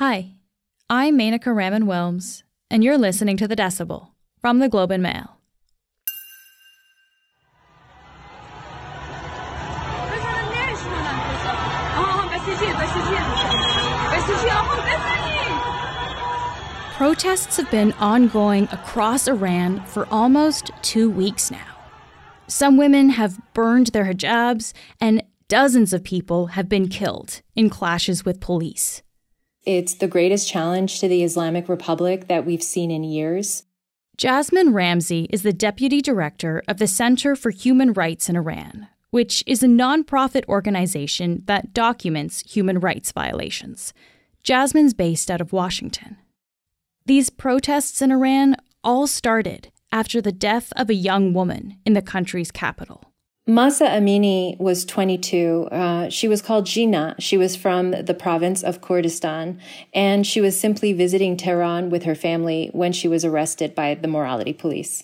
[0.00, 0.36] Hi,
[0.88, 5.36] I'm Menaka Raman Wilms, and you're listening to The Decibel from the Globe and Mail.
[16.96, 21.76] Protests have been ongoing across Iran for almost two weeks now.
[22.46, 28.24] Some women have burned their hijabs, and dozens of people have been killed in clashes
[28.24, 29.02] with police.
[29.64, 33.64] It's the greatest challenge to the Islamic Republic that we've seen in years.
[34.16, 39.44] Jasmin Ramsey is the deputy director of the Center for Human Rights in Iran, which
[39.46, 43.92] is a nonprofit organization that documents human rights violations.
[44.42, 46.16] Jasmin's based out of Washington.
[47.06, 52.02] These protests in Iran all started after the death of a young woman in the
[52.02, 53.09] country's capital.
[53.50, 55.68] Mahsa Amini was 22.
[55.72, 57.16] Uh, she was called Jina.
[57.18, 59.60] She was from the province of Kurdistan,
[59.92, 64.06] and she was simply visiting Tehran with her family when she was arrested by the
[64.06, 65.02] morality police.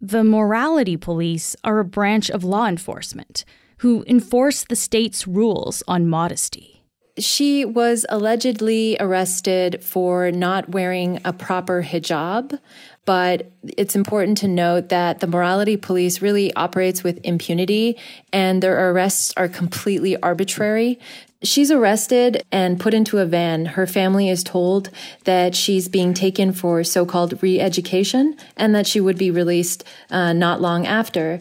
[0.00, 3.44] The morality police are a branch of law enforcement
[3.78, 6.77] who enforce the state's rules on modesty
[7.18, 12.58] she was allegedly arrested for not wearing a proper hijab.
[13.04, 17.96] But it's important to note that the morality police really operates with impunity
[18.34, 20.98] and their arrests are completely arbitrary.
[21.42, 23.64] She's arrested and put into a van.
[23.64, 24.90] Her family is told
[25.24, 29.84] that she's being taken for so called re education and that she would be released
[30.10, 31.38] uh, not long after.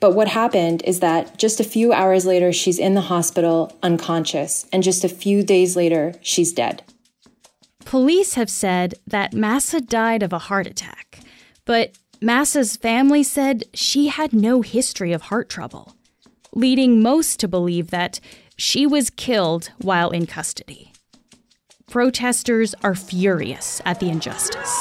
[0.00, 4.66] But what happened is that just a few hours later, she's in the hospital unconscious,
[4.72, 6.82] and just a few days later, she's dead.
[7.84, 11.20] Police have said that Mahsa died of a heart attack,
[11.66, 15.94] but Mahsa's family said she had no history of heart trouble,
[16.54, 18.20] leading most to believe that
[18.56, 20.92] she was killed while in custody.
[21.90, 24.80] Protesters are furious at the injustice.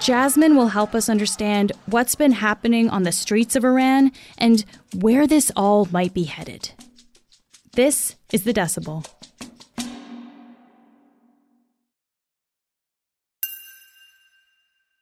[0.00, 5.26] Jasmin will help us understand what's been happening on the streets of Iran and where
[5.26, 6.70] this all might be headed.
[7.72, 9.06] This is The Decibel.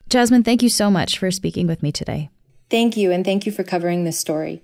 [0.08, 2.30] Jasmin, thank you so much for speaking with me today.
[2.68, 4.62] Thank you, and thank you for covering this story.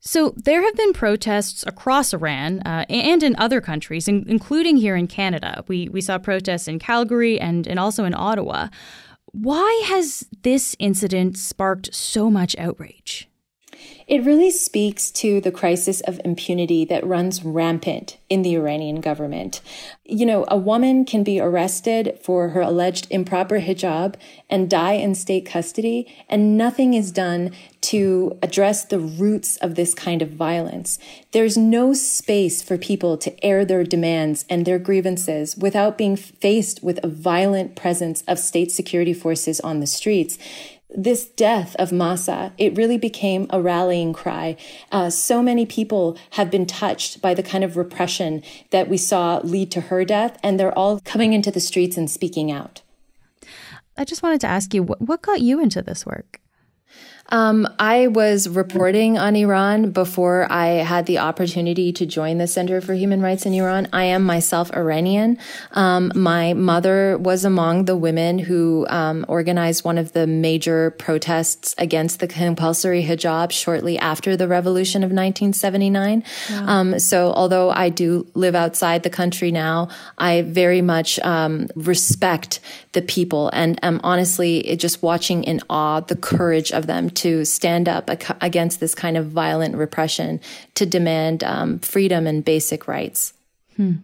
[0.00, 4.96] So, there have been protests across Iran uh, and in other countries, in- including here
[4.96, 5.64] in Canada.
[5.66, 8.68] We, we saw protests in Calgary and, and also in Ottawa.
[9.34, 13.28] Why has this incident sparked so much outrage?
[14.06, 19.60] It really speaks to the crisis of impunity that runs rampant in the Iranian government.
[20.04, 24.16] You know, a woman can be arrested for her alleged improper hijab
[24.50, 29.94] and die in state custody, and nothing is done to address the roots of this
[29.94, 30.98] kind of violence.
[31.32, 36.82] There's no space for people to air their demands and their grievances without being faced
[36.82, 40.38] with a violent presence of state security forces on the streets
[40.96, 44.56] this death of Mahsa, it really became a rallying cry.
[44.92, 49.40] Uh, so many people have been touched by the kind of repression that we saw
[49.42, 52.82] lead to her death, and they're all coming into the streets and speaking out.
[53.96, 56.40] I just wanted to ask you, what, what got you into this work?
[57.30, 62.80] Um, I was reporting on Iran before I had the opportunity to join the Center
[62.80, 63.88] for Human Rights in Iran.
[63.92, 65.38] I am myself Iranian.
[65.72, 71.74] Um, my mother was among the women who um, organized one of the major protests
[71.78, 76.24] against the compulsory hijab shortly after the revolution of 1979.
[76.50, 76.66] Wow.
[76.66, 82.60] Um, so, although I do live outside the country now, I very much um, respect
[82.92, 87.88] the people and am honestly just watching in awe the courage of them to stand
[87.88, 88.10] up
[88.40, 90.40] against this kind of violent repression
[90.74, 93.32] to demand um, freedom and basic rights.
[93.76, 93.94] Hmm.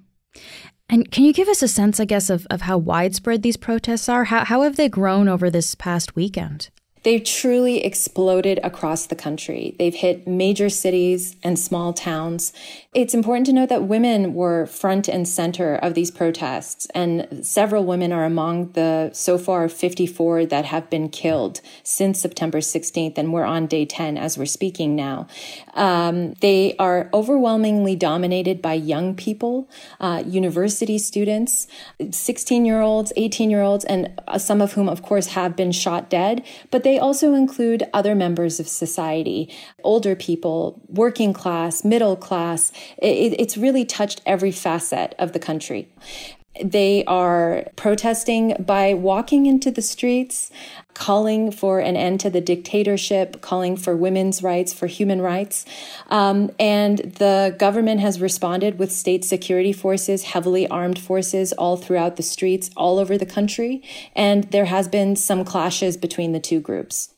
[0.88, 4.08] And can you give us a sense, I guess, of, of how widespread these protests
[4.08, 4.24] are?
[4.24, 6.70] How, how have they grown over this past weekend?
[7.02, 9.74] They've truly exploded across the country.
[9.78, 12.52] They've hit major cities and small towns.
[12.92, 17.84] It's important to note that women were front and center of these protests, and several
[17.84, 23.32] women are among the so far 54 that have been killed since September 16th, and
[23.32, 25.26] we're on day 10 as we're speaking now.
[25.74, 29.68] Um, they are overwhelmingly dominated by young people,
[30.00, 31.66] uh, university students,
[32.10, 36.10] 16 year olds, 18 year olds, and some of whom, of course, have been shot
[36.10, 39.52] dead, but they also include other members of society,
[39.84, 42.72] older people, working class, middle class.
[42.98, 45.88] It, it's really touched every facet of the country.
[46.62, 50.50] They are protesting by walking into the streets,
[50.94, 55.64] calling for an end to the dictatorship, calling for women's rights, for human rights.
[56.08, 62.16] Um, and the government has responded with state security forces, heavily armed forces all throughout
[62.16, 63.82] the streets, all over the country.
[64.14, 67.14] And there has been some clashes between the two groups.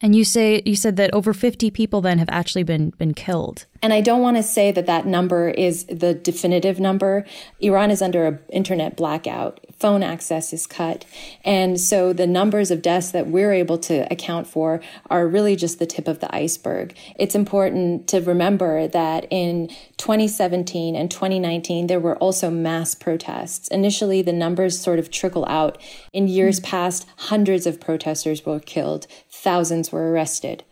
[0.00, 3.66] And you say you said that over 50 people then have actually been been killed.
[3.82, 7.26] And I don't want to say that that number is the definitive number.
[7.58, 9.58] Iran is under an internet blackout.
[9.76, 11.04] Phone access is cut.
[11.44, 14.80] And so the numbers of deaths that we're able to account for
[15.10, 16.96] are really just the tip of the iceberg.
[17.18, 23.66] It's important to remember that in 2017 and 2019, there were also mass protests.
[23.68, 25.76] Initially, the numbers sort of trickle out.
[26.12, 30.62] In years past, hundreds of protesters were killed, thousands were arrested.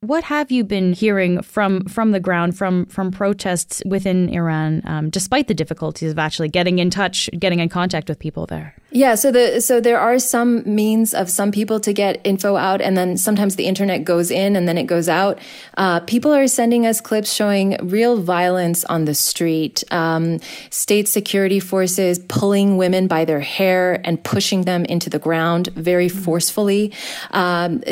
[0.00, 5.10] What have you been hearing from from the ground from from protests within Iran, um,
[5.10, 8.74] despite the difficulties of actually getting in touch, getting in contact with people there?
[8.90, 12.80] Yeah, so the so there are some means of some people to get info out,
[12.80, 15.38] and then sometimes the internet goes in and then it goes out.
[15.76, 20.38] Uh, people are sending us clips showing real violence on the street, um,
[20.70, 26.08] state security forces pulling women by their hair and pushing them into the ground very
[26.08, 26.90] forcefully,
[27.32, 27.82] um,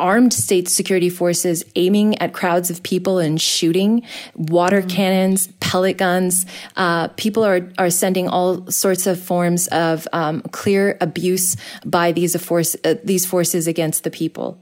[0.00, 4.02] armed state security forces aiming at crowds of people and shooting,
[4.34, 4.88] water mm-hmm.
[4.88, 6.44] cannons, pellet guns.
[6.74, 12.12] Uh, people are are sending all sorts of forms of of um, clear abuse by
[12.12, 14.58] these force uh, these forces against the people.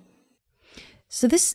[1.09, 1.55] So this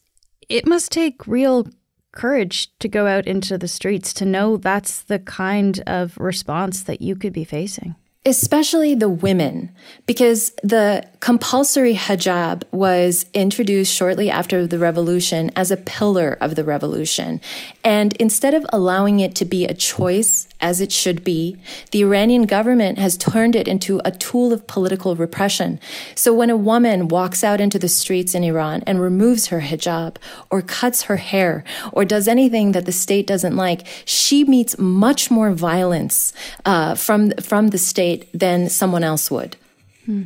[0.50, 1.68] it must take real
[2.12, 7.02] courage to go out into the streets to know that's the kind of response that
[7.02, 7.96] you could be facing
[8.26, 9.72] especially the women,
[10.08, 16.64] because the compulsory hijab was introduced shortly after the revolution as a pillar of the
[16.64, 17.40] revolution.
[17.84, 21.58] And instead of allowing it to be a choice, as it should be,
[21.92, 25.80] the Iranian government has turned it into a tool of political repression.
[26.16, 30.18] So when a woman walks out into the streets in Iran and removes her hijab
[30.50, 35.30] or cuts her hair or does anything that the state doesn't like, she meets much
[35.30, 36.34] more violence
[36.66, 39.58] uh, from from the state than someone else would.
[40.06, 40.24] Hmm.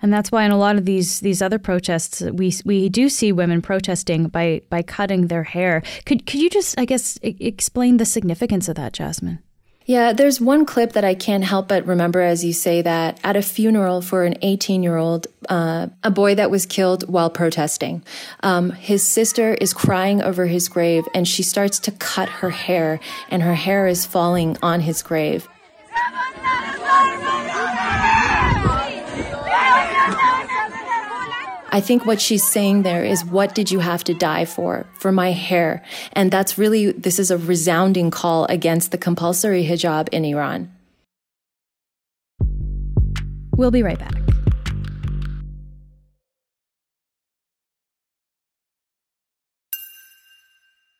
[0.00, 3.32] And that's why in a lot of these these other protests, we we do see
[3.32, 5.82] women protesting by by cutting their hair.
[6.06, 9.43] Could could you just, I guess, explain the significance of that, Jasmin?
[9.86, 13.36] Yeah, there's one clip that I can't help but remember as you say that at
[13.36, 18.02] a funeral for an 18 year old, uh, a boy that was killed while protesting.
[18.42, 22.98] Um, his sister is crying over his grave and she starts to cut her hair,
[23.28, 25.48] and her hair is falling on his grave.
[31.74, 34.86] I think what she's saying there is, what did you have to die for?
[35.00, 35.82] For my hair.
[36.12, 40.72] And that's really, this is a resounding call against the compulsory hijab in Iran.
[43.56, 44.14] We'll be right back.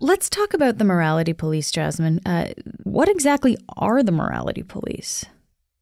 [0.00, 2.20] Let's talk about the morality police, Jasmin.
[2.26, 2.48] Uh,
[2.82, 5.24] what exactly are the morality police?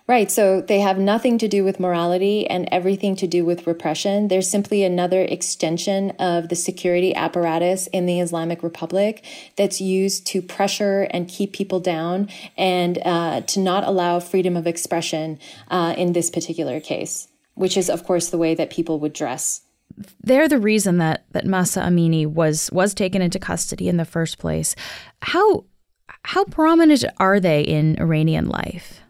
[0.09, 0.31] Right.
[0.33, 4.27] So they have nothing to do with morality and everything to do with repression.
[4.27, 9.25] They're simply another extension of the security apparatus in the Islamic Republic
[9.57, 12.29] that's used to pressure and keep people down
[12.59, 15.39] and uh, to not allow freedom of expression
[15.69, 19.63] uh, in this particular case, which is, of course, the way that people would dress.
[20.21, 24.39] They're the reason that, that Mahsa Amini was was taken into custody in the first
[24.39, 24.75] place.
[25.21, 25.65] How
[26.25, 29.02] how prominent are they in Iranian life?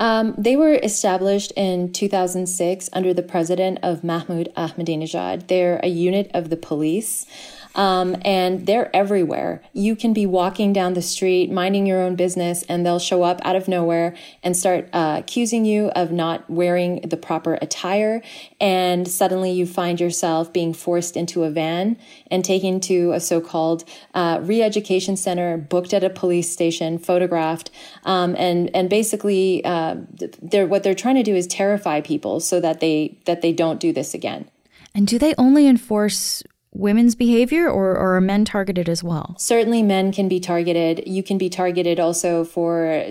[0.00, 5.46] Um, they were established in 2006 under the president of Mahmoud Ahmadinejad.
[5.46, 7.26] They're a unit of the police.
[7.74, 9.62] Um, and they're everywhere.
[9.72, 13.40] You can be walking down the street, minding your own business, and they'll show up
[13.44, 18.22] out of nowhere and start uh, accusing you of not wearing the proper attire.
[18.60, 21.96] And suddenly you find yourself being forced into a van
[22.30, 23.84] and taken to a so called
[24.14, 27.70] uh, re education center, booked at a police station, photographed.
[28.04, 29.96] Um, and, and basically, uh,
[30.42, 33.78] they're, what they're trying to do is terrify people so that they, that they don't
[33.78, 34.48] do this again.
[34.94, 39.34] And do they only enforce women's behavior or, or are men targeted as well?
[39.38, 41.02] Certainly, men can be targeted.
[41.06, 43.04] You can be targeted also for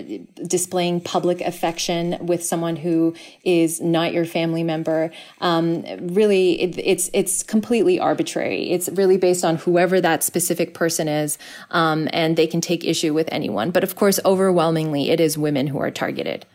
[0.46, 3.14] displaying public affection with someone who
[3.44, 5.10] is not your family member.
[5.40, 8.70] Um, really, it, it's it's completely arbitrary.
[8.70, 11.38] It's really based on whoever that specific person is,
[11.70, 13.70] um, and they can take issue with anyone.
[13.70, 16.46] But of course, overwhelmingly, it is women who are targeted.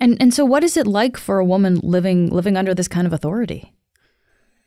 [0.00, 3.06] And and so, what is it like for a woman living living under this kind
[3.06, 3.72] of authority?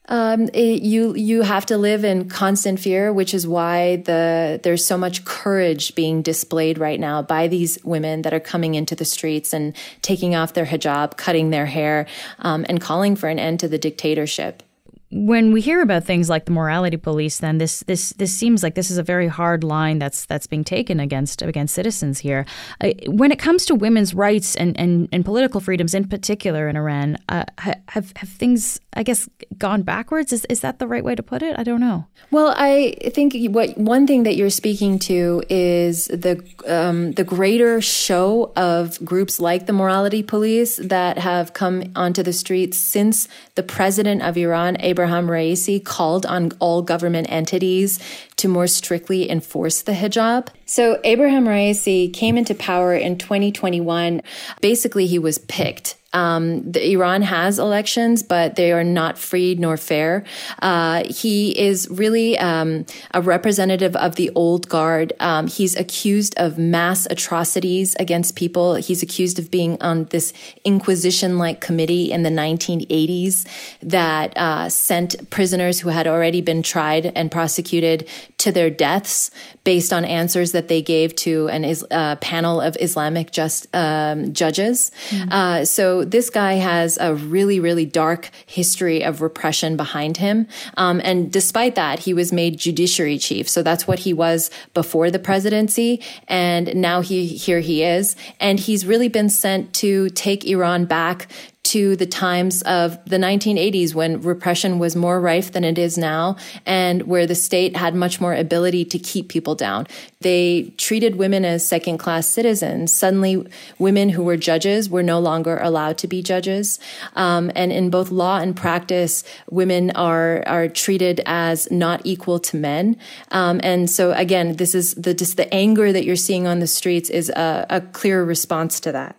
[0.09, 4.83] Um, it, you you have to live in constant fear, which is why the there's
[4.83, 9.05] so much courage being displayed right now by these women that are coming into the
[9.05, 12.07] streets and taking off their hijab, cutting their hair,
[12.39, 14.63] um, and calling for an end to the dictatorship
[15.11, 18.75] when we hear about things like the morality police, then this this this seems like
[18.75, 22.45] this is a very hard line that's that's being taken against against citizens here.
[22.79, 26.77] Uh, when it comes to women's rights and, and, and political freedoms in particular in
[26.77, 30.31] Iran, uh, have have things I guess gone backwards?
[30.31, 31.57] Is is that the right way to put it?
[31.57, 32.05] I don't know.
[32.29, 37.81] Well, I think what one thing that you're speaking to is the um, the greater
[37.81, 43.63] show of groups like the morality police that have come onto the streets since the
[43.63, 47.99] president of Iran, Ebrahim Ebrahim Raisi called on all government entities
[48.35, 50.49] to more strictly enforce the hijab.
[50.65, 54.21] So Ebrahim Raisi came into power in 2021.
[54.59, 59.77] Basically, he was picked um, the, Iran has elections, but they are not free nor
[59.77, 60.23] fair.
[60.61, 65.13] Uh, he is really um, a representative of the old guard.
[65.19, 68.75] Um, he's accused of mass atrocities against people.
[68.75, 73.45] He's accused of being on this inquisition-like committee in the 1980s
[73.81, 78.07] that uh, sent prisoners who had already been tried and prosecuted
[78.39, 79.29] to their deaths
[79.63, 84.91] based on answers that they gave to an uh, panel of Islamic just um, judges.
[85.09, 85.31] Mm-hmm.
[85.31, 85.65] Uh,
[86.03, 90.47] this guy has a really, really dark history of repression behind him.
[90.77, 93.47] Um, and despite that, he was made judiciary chief.
[93.49, 96.01] So that's what he was before the presidency.
[96.27, 98.15] And now he, here he is.
[98.39, 101.27] And he's really been sent to take Iran back
[101.69, 106.35] to the times of the 1980s when repression was more rife than it is now
[106.65, 109.85] and where the state had much more ability to keep people down.
[110.21, 112.91] They treated women as second class citizens.
[112.91, 113.45] Suddenly,
[113.77, 116.79] women who were judges were no longer allowed to be judges.
[117.15, 122.57] Um, and in both law and practice, women are, are treated as not equal to
[122.57, 122.97] men.
[123.29, 126.67] Um, and so again, this is the, just the anger that you're seeing on the
[126.67, 129.18] streets is a, a clear response to that.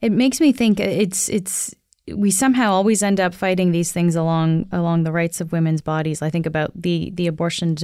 [0.00, 1.74] It makes me think it's it's
[2.14, 6.22] we somehow always end up fighting these things along along the rights of women's bodies.
[6.22, 7.76] I think about the the abortion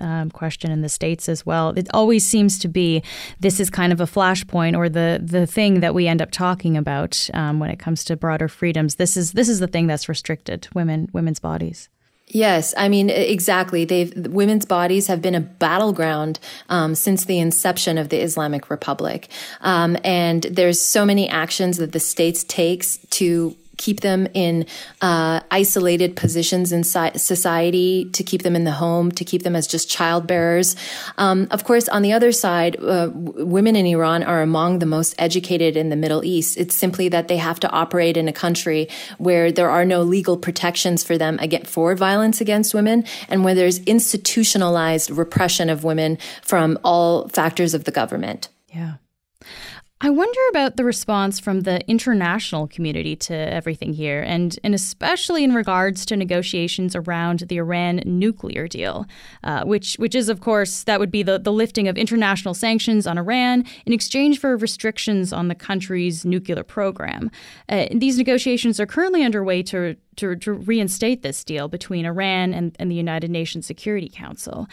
[0.00, 1.70] um, question in the states as well.
[1.70, 3.02] It always seems to be
[3.40, 6.76] this is kind of a flashpoint or the the thing that we end up talking
[6.76, 8.96] about um, when it comes to broader freedoms.
[8.96, 11.88] This is this is the thing that's restricted women women's bodies.
[12.30, 13.84] Yes, I mean exactly.
[13.84, 19.28] They've women's bodies have been a battleground um, since the inception of the Islamic Republic,
[19.62, 24.66] um, and there's so many actions that the states takes to keep them in
[25.00, 29.66] uh, isolated positions in society, to keep them in the home, to keep them as
[29.66, 30.76] just child bearers.
[31.16, 35.14] Um, of course, on the other side, uh, women in Iran are among the most
[35.18, 36.58] educated in the Middle East.
[36.58, 40.36] It's simply that they have to operate in a country where there are no legal
[40.36, 46.18] protections for them against, for violence against women and where there's institutionalized repression of women
[46.42, 48.48] from all factors of the government.
[48.68, 48.94] Yeah.
[50.00, 55.42] I wonder about the response from the international community to everything here, and, and especially
[55.42, 59.06] in regards to negotiations around the Iran nuclear deal,
[59.42, 63.08] uh, which, which is, of course, that would be the, the lifting of international sanctions
[63.08, 67.28] on Iran in exchange for restrictions on the country's nuclear program.
[67.68, 72.76] Uh, these negotiations are currently underway to, to, to reinstate this deal between Iran and,
[72.78, 74.68] and the United Nations Security Council.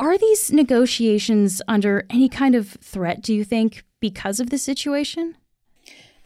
[0.00, 5.36] Are these negotiations under any kind of threat, do you think, because of the situation?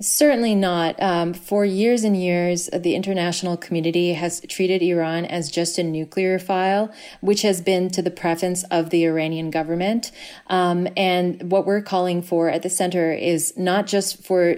[0.02, 1.00] Certainly not.
[1.00, 6.40] Um, for years and years, the international community has treated Iran as just a nuclear
[6.40, 10.10] file, which has been to the preference of the Iranian government.
[10.48, 14.56] Um, and what we're calling for at the center is not just for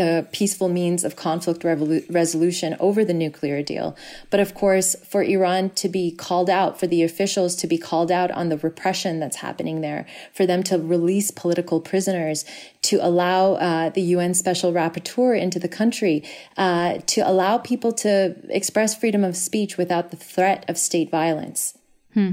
[0.00, 3.94] uh, peaceful means of conflict resolution over the nuclear deal,
[4.30, 8.10] but of course for Iran to be called out, for the officials to be called
[8.10, 12.46] out on the repression that's happening there, for them to release political prisoners,
[12.80, 16.22] to allow uh, the UN Special Rapporteur into the country,
[16.56, 21.76] uh, to allow people to express freedom of speech without the threat of state violence.
[22.14, 22.32] Hmm.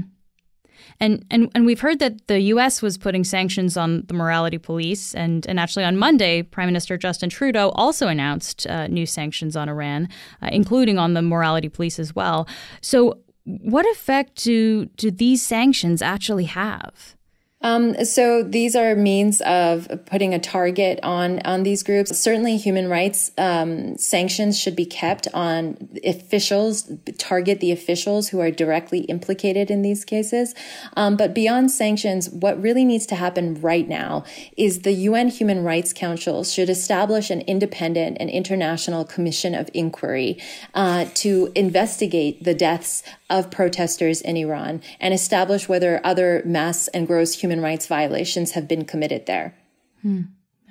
[0.98, 2.80] And, and and we've heard that the U.S.
[2.80, 7.28] was putting sanctions on the morality police, and and actually on Monday, Prime Minister Justin
[7.28, 10.08] Trudeau also announced uh, new sanctions on Iran,
[10.42, 12.48] uh, including on the morality police as well.
[12.80, 17.16] So, what effect do do these sanctions actually have?
[17.62, 22.16] Um, so these are means of putting a target on on these groups.
[22.16, 26.92] Certainly, human rights um, sanctions should be kept on officials.
[27.16, 30.54] Target the officials who are directly implicated in these cases.
[30.96, 34.24] Um, but beyond sanctions, what really needs to happen right now
[34.56, 40.38] is the UN Human Rights Council should establish an independent and international commission of inquiry
[40.74, 47.06] uh, to investigate the deaths of protesters in Iran and establish whether other mass and
[47.06, 49.54] gross human rights violations have been committed there.
[50.02, 50.22] Hmm.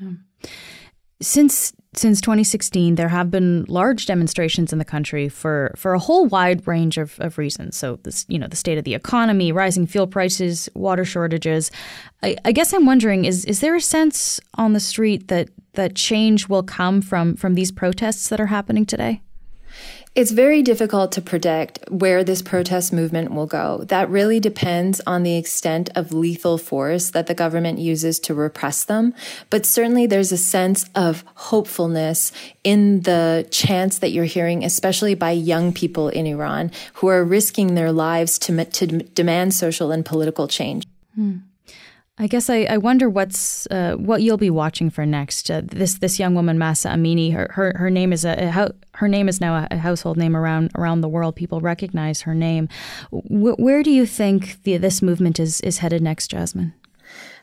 [0.01, 0.11] Yeah.
[1.21, 6.25] Since since 2016, there have been large demonstrations in the country for, for a whole
[6.25, 7.77] wide range of, of reasons.
[7.77, 11.71] So, this, you know, the state of the economy, rising fuel prices, water shortages.
[12.21, 15.95] I, I guess I'm wondering is is there a sense on the street that that
[15.95, 19.21] change will come from from these protests that are happening today?
[20.15, 23.83] It's very difficult to predict where this protest movement will go.
[23.89, 28.85] That really depends on the extent of lethal force that the government uses to repress
[28.85, 29.13] them.
[29.49, 32.31] But certainly there's a sense of hopefulness
[32.63, 37.75] in the chants that you're hearing, especially by young people in Iran who are risking
[37.75, 40.85] their lives to, to demand social and political change.
[41.15, 41.39] Hmm.
[42.17, 45.51] I guess I, I wonder what's uh, what you'll be watching for next.
[45.51, 49.09] Uh, this this young woman, Mahsa Amini, her her, her name is a, a, her
[49.09, 51.35] name is now a household name around around the world.
[51.35, 52.69] People recognize her name.
[53.11, 56.73] W- where do you think the, this movement is is headed next, Jasmin?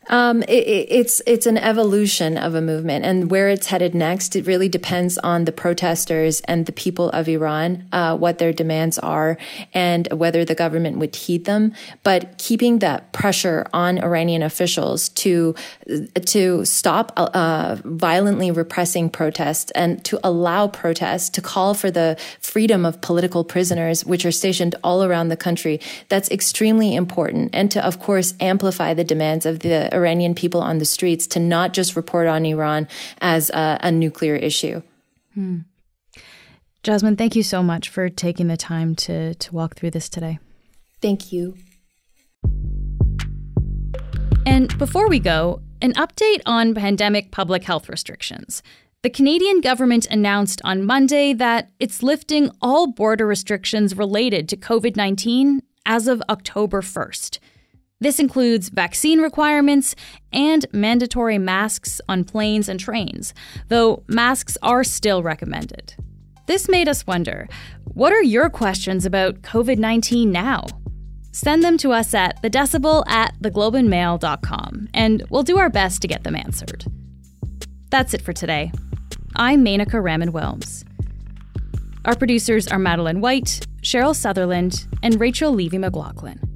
[0.09, 4.47] Um, it, it's it's an evolution of a movement, and where it's headed next, it
[4.47, 9.39] really depends on the protesters and the people of Iran, uh, what their demands are,
[9.73, 11.73] and whether the government would heed them.
[12.03, 15.55] But keeping that pressure on Iranian officials to
[16.27, 22.85] to stop uh, violently repressing protests and to allow protests, to call for the freedom
[22.85, 27.85] of political prisoners, which are stationed all around the country, that's extremely important, and to
[27.87, 31.97] of course amplify the demands of the Iranian people on the streets to not just
[31.97, 32.89] report on Iran
[33.21, 34.83] as a, a nuclear issue.
[35.35, 35.59] Hmm.
[36.83, 40.39] Jasmin, thank you so much for taking the time to, to walk through this today.
[41.01, 41.57] Thank you.
[44.45, 48.63] And before we go, an update on pandemic public health restrictions.
[49.03, 54.97] The Canadian government announced on Monday that it's lifting all border restrictions related to COVID
[54.97, 57.39] 19 as of October 1st.
[58.03, 59.95] This includes vaccine requirements
[60.33, 63.33] and mandatory masks on planes and trains,
[63.69, 65.95] though masks are still recommended.
[66.49, 67.49] This made us wonder
[67.85, 70.67] what are your questions about COVID 19 now?
[71.31, 76.25] Send them to us at thedecibel at theglobeandmail.com, and we'll do our best to get
[76.25, 76.85] them answered.
[77.91, 78.73] That's it for today.
[79.37, 80.85] I'm Menaka Raman Wilms.
[82.05, 86.52] Our producers are Madeline White, Cheryl Sutherland, and Rachel Levy McLaughlin.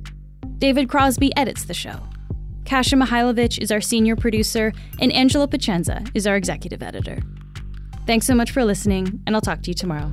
[0.59, 2.01] David Crosby edits the show.
[2.65, 7.19] Kasia Mihailovich is our senior producer, and Angela Pacienza is our executive editor.
[8.07, 10.13] Thanks so much for listening, and I'll talk to you tomorrow.